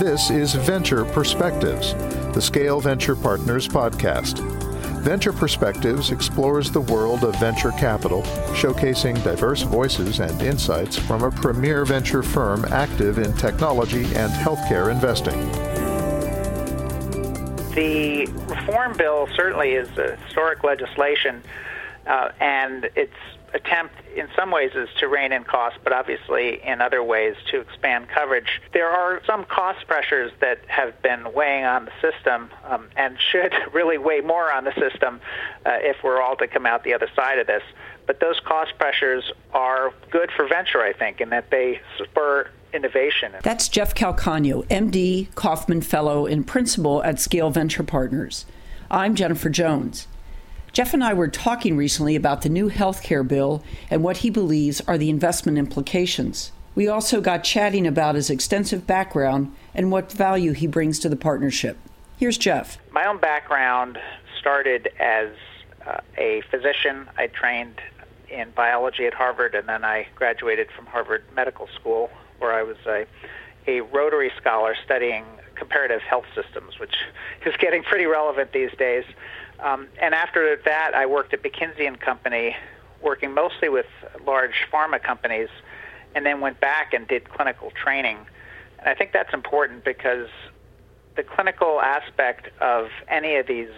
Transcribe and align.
This 0.00 0.28
is 0.28 0.52
Venture 0.54 1.06
Perspectives, 1.06 1.94
the 2.34 2.42
Scale 2.42 2.80
Venture 2.80 3.16
Partners 3.16 3.66
podcast. 3.66 4.40
Venture 5.02 5.32
Perspectives 5.32 6.10
explores 6.10 6.70
the 6.70 6.82
world 6.82 7.24
of 7.24 7.34
venture 7.40 7.70
capital, 7.70 8.20
showcasing 8.52 9.22
diverse 9.24 9.62
voices 9.62 10.20
and 10.20 10.42
insights 10.42 10.98
from 10.98 11.22
a 11.22 11.30
premier 11.30 11.86
venture 11.86 12.22
firm 12.22 12.66
active 12.66 13.18
in 13.18 13.32
technology 13.38 14.04
and 14.16 14.30
healthcare 14.32 14.90
investing. 14.90 15.40
The 17.74 18.26
reform 18.48 18.98
bill 18.98 19.28
certainly 19.34 19.70
is 19.70 19.88
historic 20.26 20.62
legislation, 20.62 21.42
uh, 22.06 22.32
and 22.38 22.90
its 22.96 23.14
attempt 23.56 23.94
in 24.14 24.28
some 24.36 24.50
ways 24.50 24.70
is 24.74 24.88
to 24.98 25.08
rein 25.08 25.32
in 25.32 25.42
costs, 25.44 25.78
but 25.82 25.92
obviously 25.92 26.62
in 26.64 26.80
other 26.80 27.02
ways 27.02 27.34
to 27.50 27.60
expand 27.60 28.08
coverage. 28.08 28.60
There 28.72 28.88
are 28.88 29.20
some 29.26 29.44
cost 29.44 29.86
pressures 29.86 30.30
that 30.40 30.60
have 30.68 31.00
been 31.02 31.32
weighing 31.34 31.64
on 31.64 31.86
the 31.86 31.92
system 32.00 32.50
um, 32.64 32.88
and 32.96 33.18
should 33.18 33.52
really 33.72 33.98
weigh 33.98 34.20
more 34.20 34.52
on 34.52 34.64
the 34.64 34.74
system 34.74 35.20
uh, 35.64 35.78
if 35.80 35.96
we're 36.04 36.20
all 36.20 36.36
to 36.36 36.46
come 36.46 36.66
out 36.66 36.84
the 36.84 36.94
other 36.94 37.08
side 37.16 37.38
of 37.38 37.46
this. 37.46 37.62
But 38.06 38.20
those 38.20 38.38
cost 38.40 38.78
pressures 38.78 39.32
are 39.52 39.92
good 40.10 40.30
for 40.30 40.46
venture, 40.46 40.80
I 40.80 40.92
think, 40.92 41.20
in 41.20 41.30
that 41.30 41.50
they 41.50 41.80
spur 41.98 42.48
innovation. 42.72 43.32
That's 43.42 43.68
Jeff 43.68 43.94
Calcagno, 43.94 44.64
MD, 44.66 45.34
Kauffman 45.34 45.82
Fellow, 45.82 46.26
and 46.26 46.46
Principal 46.46 47.02
at 47.02 47.18
Scale 47.18 47.50
Venture 47.50 47.82
Partners. 47.82 48.44
I'm 48.90 49.16
Jennifer 49.16 49.50
Jones. 49.50 50.06
Jeff 50.76 50.92
and 50.92 51.02
I 51.02 51.14
were 51.14 51.28
talking 51.28 51.74
recently 51.74 52.16
about 52.16 52.42
the 52.42 52.50
new 52.50 52.68
healthcare 52.68 53.26
bill 53.26 53.64
and 53.90 54.04
what 54.04 54.18
he 54.18 54.28
believes 54.28 54.82
are 54.82 54.98
the 54.98 55.08
investment 55.08 55.56
implications. 55.56 56.52
We 56.74 56.86
also 56.86 57.22
got 57.22 57.44
chatting 57.44 57.86
about 57.86 58.14
his 58.14 58.28
extensive 58.28 58.86
background 58.86 59.54
and 59.74 59.90
what 59.90 60.12
value 60.12 60.52
he 60.52 60.66
brings 60.66 60.98
to 60.98 61.08
the 61.08 61.16
partnership. 61.16 61.78
Here's 62.18 62.36
Jeff. 62.36 62.76
My 62.90 63.06
own 63.06 63.16
background 63.16 63.96
started 64.38 64.90
as 65.00 65.30
uh, 65.86 66.00
a 66.18 66.42
physician. 66.50 67.08
I 67.16 67.28
trained 67.28 67.80
in 68.28 68.50
biology 68.50 69.06
at 69.06 69.14
Harvard, 69.14 69.54
and 69.54 69.66
then 69.66 69.82
I 69.82 70.08
graduated 70.14 70.68
from 70.76 70.84
Harvard 70.84 71.24
Medical 71.34 71.68
School, 71.74 72.10
where 72.38 72.52
I 72.52 72.62
was 72.62 72.76
a, 72.86 73.06
a 73.66 73.80
Rotary 73.80 74.30
Scholar 74.38 74.76
studying 74.84 75.24
comparative 75.54 76.02
health 76.02 76.26
systems, 76.34 76.78
which 76.78 76.96
is 77.46 77.54
getting 77.56 77.82
pretty 77.82 78.04
relevant 78.04 78.52
these 78.52 78.72
days. 78.78 79.04
Um, 79.60 79.88
and 80.00 80.14
after 80.14 80.56
that, 80.64 80.92
I 80.94 81.06
worked 81.06 81.32
at 81.32 81.42
McKinsey 81.42 81.86
and 81.86 81.98
Company, 81.98 82.56
working 83.02 83.32
mostly 83.32 83.68
with 83.68 83.86
large 84.26 84.66
pharma 84.72 85.02
companies, 85.02 85.48
and 86.14 86.24
then 86.24 86.40
went 86.40 86.60
back 86.60 86.92
and 86.92 87.06
did 87.08 87.28
clinical 87.28 87.70
training. 87.70 88.18
And 88.78 88.88
I 88.88 88.94
think 88.94 89.12
that's 89.12 89.32
important 89.32 89.84
because 89.84 90.28
the 91.16 91.22
clinical 91.22 91.80
aspect 91.80 92.48
of 92.60 92.88
any 93.08 93.36
of 93.36 93.46
these 93.46 93.70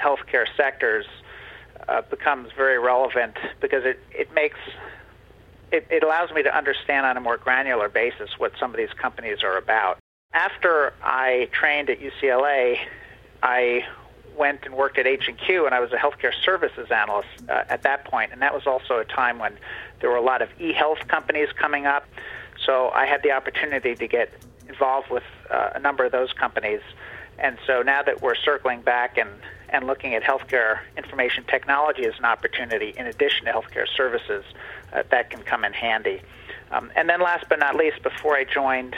healthcare 0.00 0.46
sectors 0.56 1.06
uh, 1.88 2.02
becomes 2.02 2.50
very 2.56 2.78
relevant 2.78 3.36
because 3.60 3.84
it, 3.84 3.98
it 4.10 4.32
makes 4.34 4.58
it, 5.70 5.86
it 5.90 6.02
allows 6.02 6.30
me 6.30 6.42
to 6.42 6.56
understand 6.56 7.06
on 7.06 7.16
a 7.16 7.20
more 7.20 7.36
granular 7.38 7.88
basis 7.88 8.30
what 8.38 8.52
some 8.60 8.70
of 8.70 8.76
these 8.76 8.92
companies 9.00 9.38
are 9.42 9.56
about. 9.56 9.98
After 10.34 10.92
I 11.02 11.48
trained 11.52 11.90
at 11.90 11.98
UCLA, 11.98 12.78
I 13.42 13.84
went 14.36 14.64
and 14.64 14.74
worked 14.74 14.98
at 14.98 15.06
H&Q, 15.06 15.66
and 15.66 15.74
I 15.74 15.80
was 15.80 15.92
a 15.92 15.96
healthcare 15.96 16.32
services 16.44 16.90
analyst 16.90 17.28
uh, 17.48 17.64
at 17.68 17.82
that 17.82 18.04
point, 18.04 18.32
and 18.32 18.42
that 18.42 18.54
was 18.54 18.66
also 18.66 18.98
a 18.98 19.04
time 19.04 19.38
when 19.38 19.56
there 20.00 20.10
were 20.10 20.16
a 20.16 20.22
lot 20.22 20.42
of 20.42 20.48
e-health 20.60 21.06
companies 21.08 21.48
coming 21.52 21.86
up. 21.86 22.06
So 22.64 22.90
I 22.90 23.06
had 23.06 23.22
the 23.22 23.32
opportunity 23.32 23.94
to 23.94 24.06
get 24.06 24.32
involved 24.68 25.10
with 25.10 25.24
uh, 25.50 25.70
a 25.74 25.78
number 25.78 26.04
of 26.04 26.12
those 26.12 26.32
companies. 26.32 26.80
And 27.38 27.58
so 27.66 27.82
now 27.82 28.02
that 28.02 28.22
we're 28.22 28.34
circling 28.34 28.82
back 28.82 29.18
and, 29.18 29.30
and 29.68 29.86
looking 29.86 30.14
at 30.14 30.22
healthcare 30.22 30.80
information 30.96 31.44
technology 31.44 32.04
as 32.04 32.18
an 32.18 32.24
opportunity 32.24 32.94
in 32.96 33.06
addition 33.06 33.46
to 33.46 33.52
healthcare 33.52 33.86
services, 33.96 34.44
uh, 34.92 35.02
that 35.10 35.30
can 35.30 35.42
come 35.42 35.64
in 35.64 35.72
handy. 35.72 36.22
Um, 36.70 36.90
and 36.94 37.08
then 37.08 37.20
last 37.20 37.46
but 37.48 37.58
not 37.58 37.76
least, 37.76 38.02
before 38.02 38.36
I 38.36 38.44
joined 38.44 38.96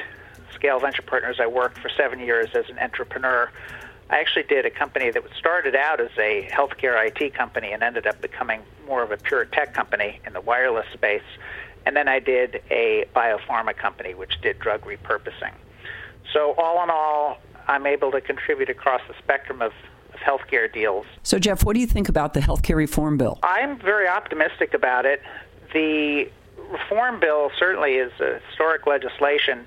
Scale 0.55 0.79
Venture 0.79 1.03
Partners, 1.03 1.39
I 1.41 1.47
worked 1.47 1.79
for 1.79 1.89
seven 1.89 2.21
years 2.21 2.51
as 2.55 2.69
an 2.69 2.79
entrepreneur 2.79 3.51
I 4.11 4.21
actually 4.21 4.45
did 4.45 4.67
a 4.67 4.71
company 4.71 5.11
that 5.11 5.23
started 5.37 5.75
out 5.75 6.01
as 6.01 6.11
a 6.19 6.49
healthcare 6.53 7.07
IT 7.07 7.35
company 7.35 7.73
and 7.73 7.83
ended 7.83 8.07
up 8.07 8.21
becoming 8.21 8.61
more 8.87 9.03
of 9.03 9.11
a 9.11 9.17
pure 9.17 9.45
tech 9.47 9.73
company 9.75 10.21
in 10.27 10.35
the 10.35 10.41
wireless 10.41 10.87
space. 10.93 11.23
And 11.87 11.97
then 11.97 12.09
I 12.09 12.19
did 12.19 12.63
a 12.71 13.07
biopharma 13.15 13.77
company 13.77 14.15
which 14.15 14.41
did 14.41 14.59
drug 14.59 14.83
repurposing. 14.83 15.53
So, 16.33 16.55
all 16.59 16.83
in 16.83 16.91
all, 16.91 17.39
I'm 17.67 17.87
able 17.87 18.11
to 18.13 18.21
contribute 18.21 18.71
across 18.71 19.01
the 19.09 19.15
spectrum 19.23 19.63
of, 19.63 19.73
of 20.13 20.21
healthcare 20.21 20.73
deals. 20.73 21.07
So, 21.23 21.39
Jeff, 21.39 21.65
what 21.65 21.75
do 21.75 21.81
you 21.81 21.87
think 21.87 22.09
about 22.09 22.35
the 22.35 22.41
healthcare 22.41 22.77
reform 22.77 23.17
bill? 23.17 23.39
I'm 23.43 23.79
very 23.79 24.09
optimistic 24.09 24.75
about 24.75 25.07
it. 25.07 25.23
The 25.73 26.31
reform 26.71 27.21
bill 27.21 27.51
certainly 27.59 27.95
is 27.95 28.13
a 28.21 28.41
historic 28.49 28.87
legislation, 28.87 29.67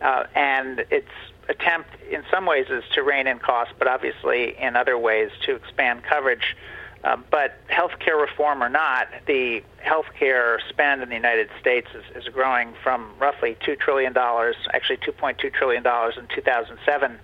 uh, 0.00 0.24
and 0.34 0.84
it's 0.90 1.08
attempt 1.48 1.90
in 2.10 2.22
some 2.30 2.46
ways 2.46 2.66
is 2.70 2.84
to 2.94 3.02
rein 3.02 3.26
in 3.26 3.38
costs, 3.38 3.74
but 3.78 3.88
obviously 3.88 4.56
in 4.58 4.76
other 4.76 4.98
ways 4.98 5.30
to 5.44 5.54
expand 5.54 6.02
coverage. 6.04 6.56
Um, 7.04 7.24
but 7.30 7.64
healthcare 7.68 8.20
reform 8.20 8.62
or 8.62 8.68
not, 8.68 9.08
the 9.26 9.62
healthcare 9.84 10.58
spend 10.68 11.02
in 11.02 11.08
the 11.08 11.14
United 11.14 11.48
States 11.60 11.86
is, 11.94 12.24
is 12.24 12.32
growing 12.32 12.74
from 12.82 13.12
roughly 13.20 13.56
$2 13.60 13.78
trillion, 13.78 14.16
actually 14.16 14.96
$2.2 14.96 15.52
trillion 15.52 15.84
in 15.86 16.26
2007, 16.34 17.18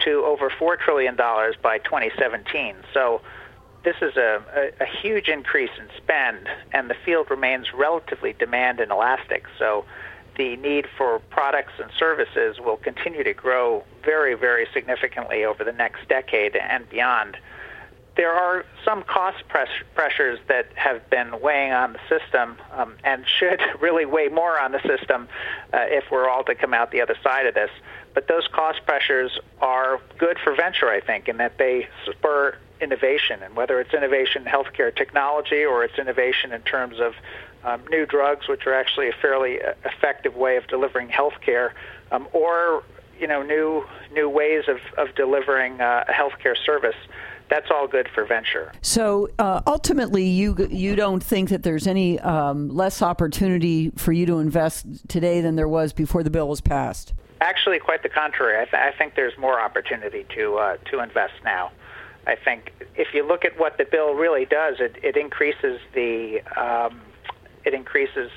to 0.00 0.10
over 0.24 0.50
$4 0.50 0.78
trillion 0.78 1.16
by 1.16 1.78
2017. 1.78 2.76
So 2.92 3.22
this 3.84 3.96
is 4.02 4.16
a, 4.16 4.42
a, 4.54 4.82
a 4.82 4.86
huge 4.86 5.28
increase 5.28 5.70
in 5.78 5.88
spend, 5.96 6.48
and 6.72 6.90
the 6.90 6.96
field 7.04 7.30
remains 7.30 7.72
relatively 7.72 8.34
demand 8.34 8.80
inelastic. 8.80 9.44
So 9.58 9.86
the 10.36 10.56
need 10.56 10.86
for 10.96 11.20
products 11.30 11.72
and 11.80 11.90
services 11.98 12.58
will 12.58 12.76
continue 12.76 13.24
to 13.24 13.34
grow 13.34 13.84
very, 14.04 14.34
very 14.34 14.66
significantly 14.72 15.44
over 15.44 15.64
the 15.64 15.72
next 15.72 16.08
decade 16.08 16.56
and 16.56 16.88
beyond. 16.90 17.36
There 18.16 18.32
are 18.32 18.64
some 18.84 19.02
cost 19.02 19.46
press- 19.48 19.82
pressures 19.94 20.38
that 20.46 20.68
have 20.76 21.08
been 21.10 21.40
weighing 21.40 21.72
on 21.72 21.94
the 21.94 21.98
system 22.08 22.56
um, 22.72 22.94
and 23.02 23.24
should 23.26 23.60
really 23.80 24.04
weigh 24.04 24.28
more 24.28 24.58
on 24.58 24.72
the 24.72 24.80
system 24.86 25.28
uh, 25.72 25.78
if 25.88 26.04
we're 26.10 26.28
all 26.28 26.44
to 26.44 26.54
come 26.54 26.74
out 26.74 26.90
the 26.90 27.00
other 27.00 27.16
side 27.22 27.46
of 27.46 27.54
this. 27.54 27.70
But 28.14 28.28
those 28.28 28.46
cost 28.48 28.86
pressures 28.86 29.38
are 29.60 30.00
good 30.18 30.38
for 30.38 30.54
venture, 30.54 30.88
I 30.88 31.00
think, 31.00 31.28
in 31.28 31.36
that 31.38 31.58
they 31.58 31.88
spur 32.10 32.56
innovation. 32.80 33.42
And 33.42 33.56
whether 33.56 33.80
it's 33.80 33.92
innovation 33.92 34.42
in 34.42 34.48
healthcare 34.48 34.94
technology 34.94 35.64
or 35.64 35.84
it's 35.84 35.98
innovation 35.98 36.52
in 36.52 36.62
terms 36.62 37.00
of 37.00 37.14
um, 37.64 37.82
new 37.90 38.06
drugs, 38.06 38.46
which 38.48 38.66
are 38.66 38.74
actually 38.74 39.08
a 39.08 39.12
fairly 39.12 39.60
uh, 39.60 39.72
effective 39.84 40.36
way 40.36 40.56
of 40.56 40.66
delivering 40.68 41.08
healthcare, 41.08 41.72
um, 42.12 42.28
or 42.32 42.84
you 43.18 43.26
know 43.26 43.42
new 43.42 43.84
new 44.12 44.28
ways 44.28 44.64
of, 44.68 44.78
of 44.98 45.14
delivering 45.14 45.80
uh, 45.80 46.04
a 46.08 46.12
healthcare 46.12 46.56
service. 46.56 46.96
That's 47.50 47.70
all 47.70 47.86
good 47.86 48.08
for 48.14 48.24
venture. 48.24 48.72
So 48.80 49.28
uh, 49.38 49.62
ultimately, 49.66 50.24
you 50.24 50.68
you 50.70 50.94
don't 50.94 51.22
think 51.22 51.48
that 51.50 51.62
there's 51.62 51.86
any 51.86 52.18
um, 52.20 52.68
less 52.68 53.02
opportunity 53.02 53.90
for 53.96 54.12
you 54.12 54.26
to 54.26 54.38
invest 54.38 54.86
today 55.08 55.40
than 55.40 55.56
there 55.56 55.68
was 55.68 55.92
before 55.92 56.22
the 56.22 56.30
bill 56.30 56.48
was 56.48 56.60
passed. 56.60 57.14
Actually, 57.40 57.78
quite 57.78 58.02
the 58.02 58.08
contrary. 58.08 58.60
I, 58.60 58.64
th- 58.64 58.74
I 58.74 58.96
think 58.96 59.14
there's 59.16 59.36
more 59.36 59.60
opportunity 59.60 60.24
to 60.36 60.56
uh, 60.56 60.76
to 60.90 61.00
invest 61.00 61.34
now. 61.44 61.72
I 62.26 62.36
think 62.36 62.72
if 62.96 63.12
you 63.12 63.26
look 63.26 63.44
at 63.44 63.58
what 63.58 63.76
the 63.76 63.84
bill 63.84 64.14
really 64.14 64.46
does, 64.46 64.76
it, 64.80 64.96
it 65.02 65.16
increases 65.16 65.80
the 65.94 66.40
um, 66.56 67.00
it 67.64 67.74
increases 67.74 68.30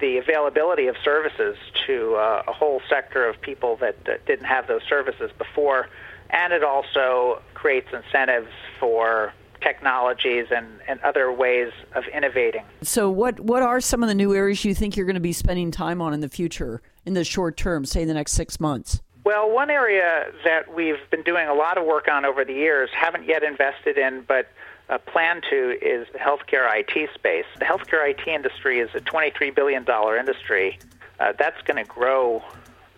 the 0.00 0.18
availability 0.18 0.86
of 0.86 0.96
services 1.04 1.56
to 1.86 2.14
uh, 2.16 2.42
a 2.48 2.52
whole 2.52 2.80
sector 2.88 3.28
of 3.28 3.40
people 3.40 3.76
that, 3.76 4.02
that 4.04 4.24
didn't 4.26 4.46
have 4.46 4.66
those 4.66 4.82
services 4.88 5.30
before, 5.38 5.88
and 6.30 6.52
it 6.52 6.64
also 6.64 7.40
creates 7.54 7.88
incentives 7.92 8.50
for 8.78 9.32
technologies 9.60 10.46
and, 10.54 10.66
and 10.88 11.00
other 11.00 11.32
ways 11.32 11.72
of 11.94 12.04
innovating. 12.14 12.64
So, 12.82 13.10
what, 13.10 13.40
what 13.40 13.62
are 13.62 13.80
some 13.80 14.02
of 14.02 14.08
the 14.08 14.14
new 14.14 14.34
areas 14.34 14.64
you 14.64 14.74
think 14.74 14.96
you're 14.96 15.06
going 15.06 15.14
to 15.14 15.20
be 15.20 15.32
spending 15.32 15.70
time 15.70 16.00
on 16.00 16.14
in 16.14 16.20
the 16.20 16.28
future, 16.28 16.82
in 17.04 17.14
the 17.14 17.24
short 17.24 17.56
term, 17.56 17.84
say 17.84 18.02
in 18.02 18.08
the 18.08 18.14
next 18.14 18.32
six 18.32 18.58
months? 18.60 19.00
Well, 19.24 19.50
one 19.50 19.70
area 19.70 20.32
that 20.44 20.74
we've 20.74 20.98
been 21.10 21.22
doing 21.22 21.46
a 21.46 21.54
lot 21.54 21.76
of 21.76 21.84
work 21.84 22.08
on 22.08 22.24
over 22.24 22.44
the 22.44 22.54
years, 22.54 22.88
haven't 22.94 23.26
yet 23.26 23.42
invested 23.42 23.98
in, 23.98 24.24
but 24.26 24.48
uh, 24.88 24.98
plan 24.98 25.40
to 25.50 25.78
is 25.80 26.06
the 26.12 26.18
healthcare 26.18 26.68
IT 26.74 27.10
space. 27.14 27.44
The 27.58 27.64
healthcare 27.64 28.08
IT 28.10 28.26
industry 28.26 28.80
is 28.80 28.90
a 28.94 29.00
$23 29.00 29.54
billion 29.54 29.86
industry. 30.18 30.78
Uh, 31.20 31.32
that's 31.38 31.60
going 31.62 31.76
to 31.76 31.88
grow 31.88 32.42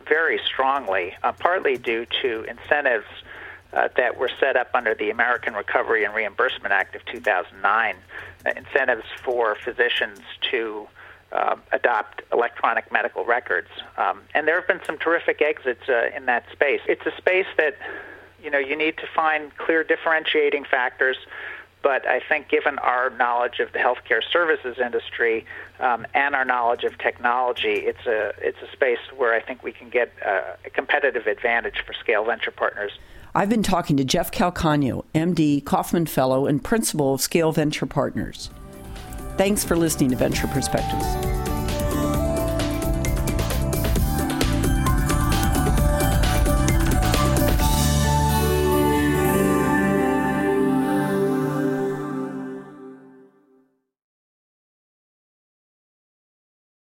very 0.09 0.41
strongly, 0.47 1.15
uh, 1.23 1.33
partly 1.33 1.77
due 1.77 2.07
to 2.23 2.45
incentives 2.45 3.07
uh, 3.73 3.89
that 3.97 4.19
were 4.19 4.31
set 4.41 4.57
up 4.57 4.71
under 4.75 4.95
the 4.95 5.11
American 5.11 5.55
Recovery 5.55 6.05
and 6.05 6.15
Reimbursement 6.15 6.73
Act 6.73 6.95
of 6.95 7.05
2009, 7.07 7.97
uh, 8.45 8.51
incentives 8.57 9.07
for 9.25 9.57
physicians 9.57 10.21
to 10.51 10.87
uh, 11.33 11.57
adopt 11.73 12.23
electronic 12.33 12.93
medical 12.93 13.25
records. 13.25 13.69
Um, 13.97 14.23
and 14.35 14.47
there 14.47 14.57
have 14.57 14.69
been 14.69 14.85
some 14.85 14.99
terrific 14.99 15.41
exits 15.41 15.89
uh, 15.89 16.11
in 16.15 16.27
that 16.27 16.45
space. 16.53 16.81
It's 16.87 17.07
a 17.07 17.17
space 17.17 17.47
that 17.57 17.77
you 18.43 18.51
know 18.51 18.59
you 18.59 18.77
need 18.77 18.99
to 18.99 19.07
find 19.15 19.57
clear 19.57 19.85
differentiating 19.85 20.65
factors. 20.65 21.17
But 21.83 22.07
I 22.07 22.21
think, 22.21 22.49
given 22.49 22.79
our 22.79 23.11
knowledge 23.11 23.59
of 23.59 23.73
the 23.73 23.81
healthcare 23.81 24.23
services 24.23 24.77
industry 24.79 25.45
um, 25.81 26.07
and 26.15 26.35
our 26.37 26.45
knowledge 26.45 26.85
of 26.85 26.97
technology, 26.99 27.75
it's 27.87 28.07
a 28.07 28.33
it's 28.39 28.59
a 28.63 28.71
space 28.73 29.01
where 29.17 29.35
I 29.35 29.41
think 29.41 29.63
we 29.63 29.73
can 29.73 29.89
get 29.89 30.13
a, 30.25 30.57
a 30.65 30.71
competitive 30.71 31.27
advantage 31.27 31.83
for 31.85 31.93
Scale 31.93 32.25
Venture 32.25 32.53
Partners. 32.53 32.93
I've 33.35 33.49
been 33.49 33.63
talking 33.63 33.97
to 33.97 34.05
Jeff 34.05 34.31
Calcagno, 34.31 35.07
MD, 35.15 35.65
Kauffman 35.65 36.05
Fellow, 36.05 36.45
and 36.45 36.63
Principal 36.63 37.15
of 37.15 37.23
Scale 37.23 37.51
Venture 37.51 37.87
Partners. 37.87 38.51
Thanks 39.39 39.65
for 39.65 39.75
listening 39.75 40.11
to 40.11 40.17
Venture 40.17 40.49
Perspectives. 40.49 41.42